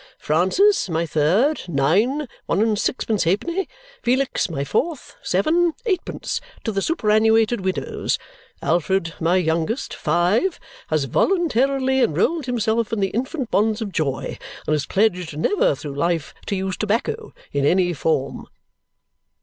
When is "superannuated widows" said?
6.81-8.17